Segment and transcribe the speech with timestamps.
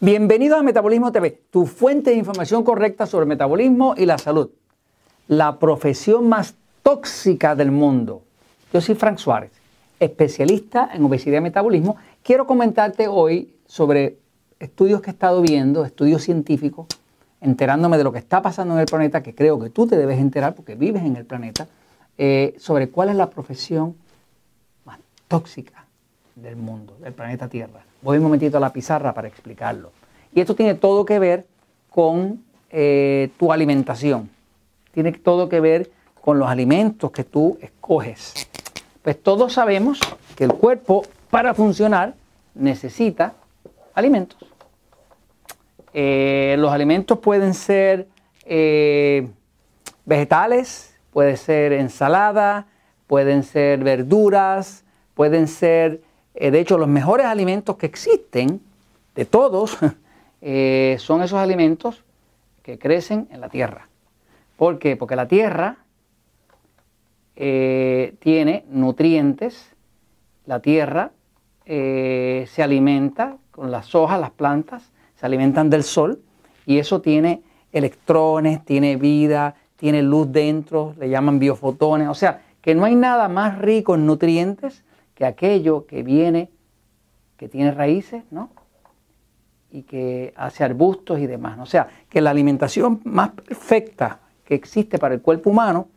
[0.00, 4.50] Bienvenido a Metabolismo TV, tu fuente de información correcta sobre metabolismo y la salud.
[5.26, 8.20] La profesión más tóxica del mundo.
[8.74, 9.52] Yo soy Frank Suárez,
[9.98, 11.96] especialista en obesidad y metabolismo.
[12.22, 14.18] Quiero comentarte hoy sobre
[14.60, 16.88] estudios que he estado viendo, estudios científicos,
[17.40, 20.18] enterándome de lo que está pasando en el planeta, que creo que tú te debes
[20.18, 21.68] enterar porque vives en el planeta,
[22.18, 23.96] eh, sobre cuál es la profesión
[24.84, 25.85] más tóxica
[26.36, 27.82] del mundo, del planeta Tierra.
[28.02, 29.90] Voy un momentito a la pizarra para explicarlo.
[30.34, 31.46] Y esto tiene todo que ver
[31.88, 34.28] con eh, tu alimentación.
[34.92, 35.90] Tiene todo que ver
[36.20, 38.48] con los alimentos que tú escoges.
[39.02, 39.98] Pues todos sabemos
[40.36, 42.14] que el cuerpo para funcionar
[42.54, 43.34] necesita
[43.94, 44.38] alimentos.
[45.94, 48.08] Eh, los alimentos pueden ser
[48.44, 49.26] eh,
[50.04, 52.66] vegetales, puede ser ensalada,
[53.06, 56.02] pueden ser verduras, pueden ser
[56.38, 58.60] de hecho, los mejores alimentos que existen,
[59.14, 59.78] de todos,
[60.42, 62.04] eh, son esos alimentos
[62.62, 63.88] que crecen en la tierra.
[64.56, 64.96] ¿Por qué?
[64.96, 65.78] Porque la tierra
[67.36, 69.72] eh, tiene nutrientes,
[70.46, 71.10] la tierra
[71.68, 76.20] se alimenta con las hojas, las plantas, se alimentan del sol
[76.64, 77.42] y eso tiene
[77.72, 83.28] electrones, tiene vida, tiene luz dentro, le llaman biofotones, o sea, que no hay nada
[83.28, 84.82] más rico en nutrientes
[85.16, 86.50] que aquello que viene,
[87.36, 88.50] que tiene raíces, ¿no?
[89.72, 91.58] Y que hace arbustos y demás.
[91.58, 95.88] O sea, que la alimentación más perfecta que existe para el cuerpo humano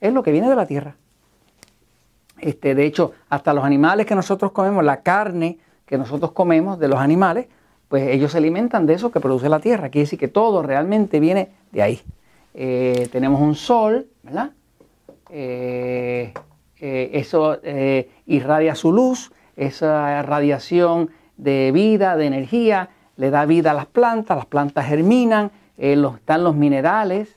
[0.00, 0.94] es lo que viene de la tierra.
[2.38, 6.88] Este, de hecho, hasta los animales que nosotros comemos, la carne que nosotros comemos de
[6.88, 7.46] los animales,
[7.88, 9.88] pues ellos se alimentan de eso que produce la tierra.
[9.88, 12.00] Quiere decir que todo realmente viene de ahí.
[12.54, 14.52] Eh, tenemos un sol, ¿verdad?
[15.30, 16.32] Eh,
[16.80, 23.72] eh, eso eh, irradia su luz, esa radiación de vida, de energía, le da vida
[23.72, 27.36] a las plantas, las plantas germinan, eh, están los minerales,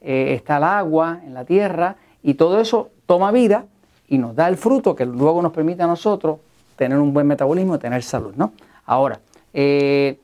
[0.00, 1.94] está el agua en la tierra
[2.24, 3.66] y todo eso toma vida
[4.08, 6.40] y nos da el fruto que luego nos permite a nosotros
[6.74, 8.34] tener un buen metabolismo y tener salud.
[8.34, 8.52] ¿no?
[8.84, 9.20] Ahora,
[9.52, 10.16] ¿cuál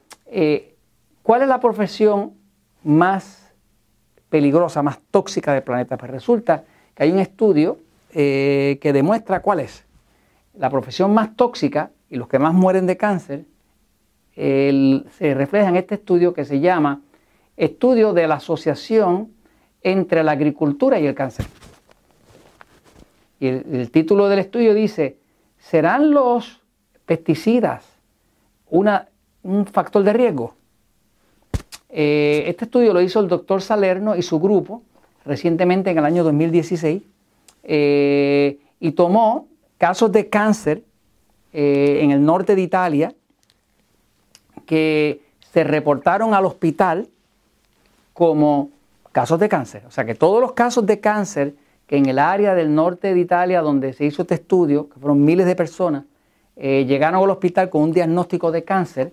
[1.42, 2.32] es la profesión
[2.82, 3.52] más
[4.28, 5.96] peligrosa, más tóxica del planeta?
[5.96, 6.64] Pues resulta
[6.96, 7.78] que hay un estudio
[8.14, 9.84] eh, que demuestra cuál es
[10.54, 13.44] la profesión más tóxica y los que más mueren de cáncer,
[14.34, 17.00] se refleja en este estudio que se llama
[17.56, 19.32] Estudio de la Asociación
[19.82, 21.46] entre la Agricultura y el Cáncer.
[23.40, 25.18] Y el, título del estudio dice,
[25.58, 26.60] ¿serán los
[27.04, 27.84] pesticidas
[28.68, 29.08] una,
[29.42, 30.54] un factor de riesgo?
[31.88, 34.82] Eh, este estudio lo hizo el doctor Salerno y su grupo
[35.24, 37.02] recientemente en el año 2016
[37.70, 39.46] eh, y tomó
[39.76, 40.82] casos de cáncer
[41.52, 43.14] eh, en el norte de Italia
[44.64, 45.20] que
[45.52, 47.08] se reportaron al hospital
[48.14, 48.70] como
[49.12, 49.84] casos de cáncer.
[49.86, 51.54] O sea que todos los casos de cáncer
[51.86, 55.22] que en el área del norte de Italia donde se hizo este estudio, que fueron
[55.22, 56.04] miles de personas,
[56.56, 59.12] eh, llegaron al hospital con un diagnóstico de cáncer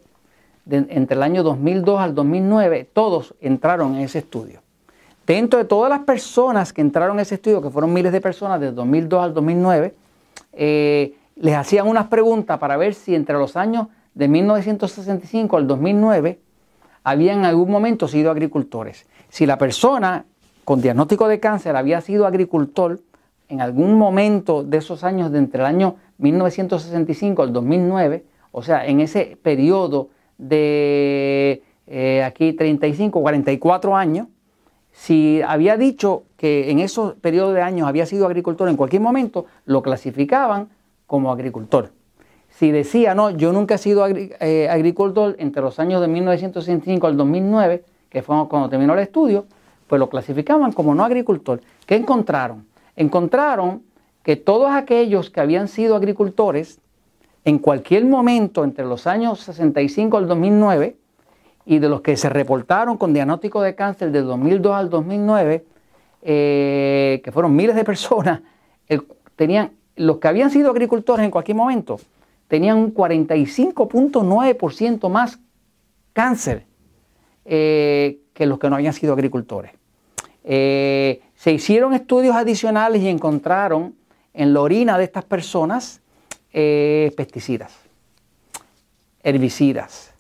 [0.70, 4.65] entre el año 2002 al 2009, todos entraron en ese estudio.
[5.26, 8.60] Dentro de todas las personas que entraron a ese estudio, que fueron miles de personas
[8.60, 9.96] desde 2002 al 2009,
[10.54, 16.40] eh, les hacían unas preguntas para ver si entre los años de 1965 al 2009
[17.04, 19.08] habían en algún momento sido agricultores.
[19.30, 20.26] Si la persona
[20.64, 23.00] con diagnóstico de cáncer había sido agricultor
[23.50, 28.86] en algún momento de esos años de entre el año 1965 al 2009, o sea,
[28.86, 34.28] en ese periodo de eh, aquí 35, 44 años,
[34.96, 39.46] si había dicho que en esos periodos de años había sido agricultor en cualquier momento,
[39.66, 40.70] lo clasificaban
[41.06, 41.92] como agricultor.
[42.50, 47.18] Si decía, no, yo nunca he sido eh, agricultor entre los años de 1965 al
[47.18, 49.46] 2009, que fue cuando terminó el estudio,
[49.88, 51.60] pues lo clasificaban como no agricultor.
[51.86, 52.66] ¿Qué encontraron?
[52.96, 53.84] Encontraron
[54.24, 56.80] que todos aquellos que habían sido agricultores
[57.44, 60.96] en cualquier momento entre los años 65 al 2009,
[61.66, 65.66] y de los que se reportaron con diagnóstico de cáncer de 2002 al 2009,
[66.22, 68.42] eh, que fueron miles de personas,
[69.36, 72.00] tenían, los que habían sido agricultores en cualquier momento,
[72.48, 75.40] tenían un 45.9% más
[76.14, 76.68] cáncer
[77.46, 79.72] eh, que los que no habían sido agricultores.
[80.44, 83.96] Eh, se hicieron estudios adicionales y encontraron
[84.34, 86.02] en la orina de estas personas
[86.52, 87.74] pesticidas,
[89.22, 90.15] herbicidas,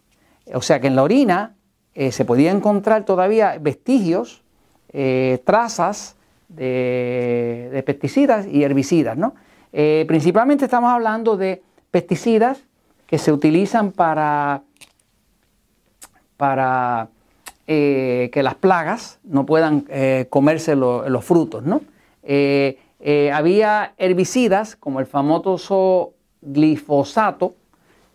[0.53, 1.55] o sea que en la orina
[1.93, 4.43] eh, se podía encontrar todavía vestigios,
[4.91, 6.17] eh, trazas
[6.49, 9.17] de, pesticidas y herbicidas.
[9.17, 9.33] ¿no?
[9.71, 12.59] Eh, principalmente estamos hablando de pesticidas
[13.07, 14.61] que se utilizan para
[16.37, 17.07] para
[17.65, 19.87] que las plagas no puedan
[20.29, 21.63] comerse los frutos.
[21.63, 21.81] ¿no?
[23.33, 27.55] había herbicidas como el famoso glifosato,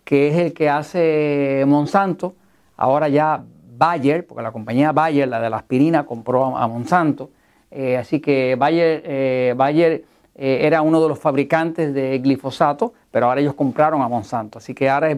[0.05, 2.35] que es el que hace Monsanto,
[2.77, 3.45] ahora ya
[3.77, 7.31] Bayer, porque la compañía Bayer, la de la aspirina, compró a, Monsanto,
[7.71, 10.05] eh, así que Bayer, eh, Bayer
[10.35, 14.75] eh, era uno de los fabricantes de glifosato, pero ahora ellos compraron a Monsanto, así
[14.75, 15.17] que ahora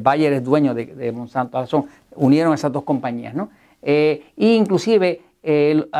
[0.00, 3.50] Bayer es dueño de, Monsanto, ahora son, unieron esas dos compañías, ¿no?
[3.82, 5.20] e inclusive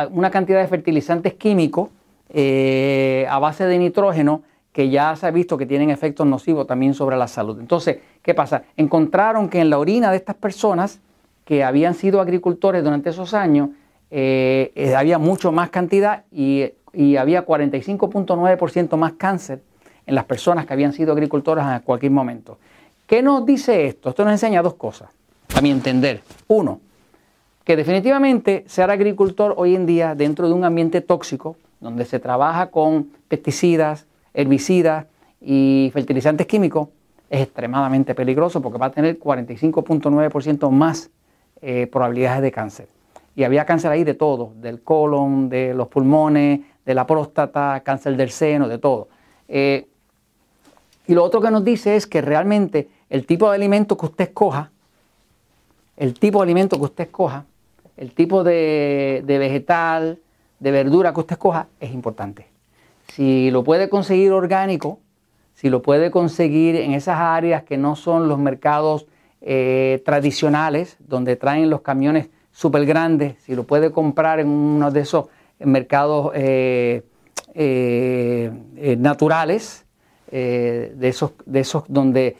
[0.09, 1.89] una cantidad de fertilizantes químicos
[2.29, 4.41] a base de nitrógeno
[4.75, 7.57] que ya se ha visto que tienen efectos nocivos también sobre la salud.
[7.61, 8.63] Entonces, ¿qué pasa?
[8.75, 10.99] Encontraron que en la orina de estas personas
[11.45, 13.69] que habían sido agricultores durante esos años,
[14.11, 16.73] eh, eh, había mucho más cantidad y,
[17.17, 19.61] había 45.9% más cáncer
[20.05, 22.57] en las personas que habían sido agricultoras en cualquier momento.
[23.07, 24.09] ¿Qué nos dice esto?
[24.09, 25.09] Esto nos enseña dos cosas,
[25.55, 26.21] a mi entender.
[26.47, 26.81] Uno,
[27.63, 32.71] que definitivamente ser agricultor hoy en día dentro de un ambiente tóxico, donde se trabaja
[32.71, 34.05] con pesticidas,
[34.35, 35.05] herbicidas
[35.41, 36.89] y fertilizantes químicos,
[37.29, 41.09] es extremadamente peligroso porque va a tener 45.9% más
[41.61, 42.87] eh, probabilidades de cáncer.
[43.35, 48.15] Y había cáncer ahí de todo, del colon, de los pulmones, de la próstata, cáncer
[48.15, 49.07] del seno, de todo.
[49.47, 49.87] Eh,
[51.07, 54.25] y lo otro que nos dice es que realmente el tipo de alimento que usted
[54.25, 54.71] escoja,
[55.97, 57.45] el tipo de alimento que usted escoja,
[57.97, 60.19] el tipo de vegetal,
[60.59, 62.54] de verdura que usted escoja, es importante.
[63.07, 64.99] Si lo puede conseguir orgánico,
[65.53, 69.07] si lo puede conseguir en esas áreas que no son los mercados
[69.41, 75.01] eh, tradicionales, donde traen los camiones súper grandes, si lo puede comprar en uno de
[75.01, 75.27] esos
[75.59, 77.03] mercados eh,
[77.53, 78.51] eh,
[78.99, 79.85] naturales,
[80.31, 82.35] de, esos, de esos donde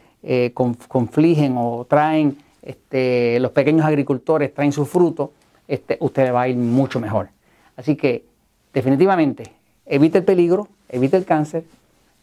[0.52, 5.32] confligen o traen este, los pequeños agricultores, traen su fruto,
[5.66, 7.28] este, usted va a ir mucho mejor.
[7.76, 8.24] Así que
[8.74, 9.55] definitivamente
[9.86, 11.64] evite el peligro, evite el cáncer,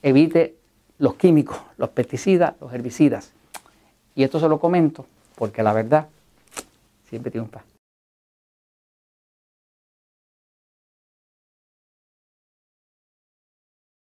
[0.01, 0.55] evite
[0.99, 3.31] los químicos, los pesticidas, los herbicidas.
[4.15, 5.05] Y esto se lo comento
[5.35, 6.07] porque la verdad
[7.09, 7.63] siempre triunfa.